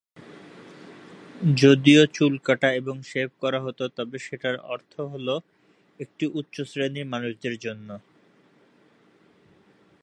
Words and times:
যদিও 1.55 2.01
চুল 2.13 2.33
কাটা 2.43 2.69
এবং 2.73 2.95
শেভ 3.03 3.29
করা 3.39 3.59
হত, 3.61 3.79
তবে 3.97 4.17
সেটার 4.19 4.55
অর্থ 4.65 4.93
হ'ল 5.11 5.27
একটি 5.99 6.25
উচ্চ 6.39 6.55
শ্রেণীর 6.61 7.07
মানুষ 7.07 7.31
দের 7.41 7.55
জন্য। 7.57 7.89